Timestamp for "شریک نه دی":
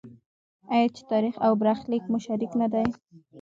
2.25-2.85